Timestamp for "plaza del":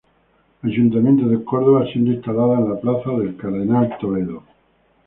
2.81-3.37